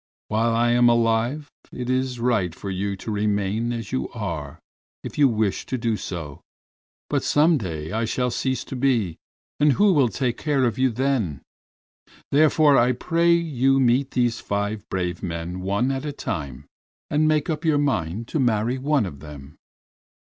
[0.29, 4.57] While I am alive it is right for you to remain as you are
[5.03, 6.41] if you wish to do so,
[7.07, 9.19] but some day I shall cease to be
[9.59, 11.43] and who will take care of you then?
[12.31, 16.65] Therefore I pray you to meet these five brave men one at a time
[17.11, 19.55] and make up your mind to marry one of them!"